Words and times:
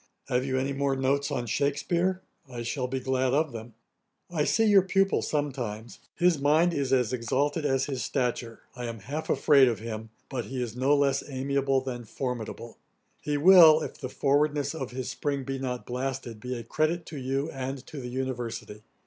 Have 0.29 0.43
you 0.43 0.57
any 0.57 0.73
more 0.73 0.95
notes 0.95 1.29
on 1.29 1.45
Shakspeare? 1.45 2.23
I 2.49 2.63
shall 2.63 2.87
be 2.87 2.99
glad 2.99 3.35
of 3.35 3.51
them. 3.51 3.75
'I 4.31 4.45
see 4.45 4.65
your 4.65 4.81
pupil 4.81 5.21
sometimes: 5.21 5.99
his 6.15 6.39
mind 6.41 6.73
is 6.73 6.91
as 6.91 7.13
exalted 7.13 7.67
as 7.67 7.85
his 7.85 8.03
stature. 8.03 8.61
I 8.75 8.85
am 8.85 9.01
half 9.01 9.29
afraid 9.29 9.67
of 9.67 9.77
him; 9.77 10.09
but 10.27 10.45
he 10.45 10.59
is 10.59 10.75
no 10.75 10.95
less 10.95 11.23
amiable 11.29 11.81
than 11.81 12.05
formidable. 12.05 12.79
He 13.21 13.37
will, 13.37 13.81
if 13.81 13.99
the 13.99 14.09
forwardness 14.09 14.73
of 14.73 14.89
his 14.89 15.11
spring 15.11 15.43
be 15.43 15.59
not 15.59 15.85
blasted, 15.85 16.39
be 16.39 16.55
a 16.57 16.63
credit 16.63 17.05
to 17.05 17.17
you, 17.19 17.51
and 17.51 17.85
to 17.85 18.01
the 18.01 18.09
University. 18.09 18.81